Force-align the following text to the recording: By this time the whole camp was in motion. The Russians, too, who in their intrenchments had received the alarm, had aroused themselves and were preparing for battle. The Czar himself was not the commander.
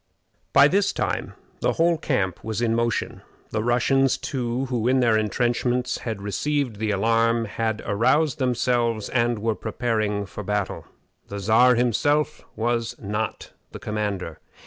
By 0.51 0.67
this 0.67 0.93
time 0.93 1.35
the 1.59 1.73
whole 1.73 1.99
camp 1.99 2.43
was 2.43 2.59
in 2.59 2.73
motion. 2.73 3.21
The 3.51 3.61
Russians, 3.63 4.17
too, 4.17 4.65
who 4.65 4.87
in 4.87 4.99
their 4.99 5.15
intrenchments 5.15 5.99
had 5.99 6.23
received 6.23 6.77
the 6.77 6.89
alarm, 6.89 7.45
had 7.45 7.83
aroused 7.85 8.39
themselves 8.39 9.09
and 9.09 9.37
were 9.37 9.53
preparing 9.53 10.25
for 10.25 10.43
battle. 10.43 10.87
The 11.27 11.37
Czar 11.39 11.75
himself 11.75 12.41
was 12.55 12.95
not 12.99 13.51
the 13.73 13.79
commander. 13.79 14.39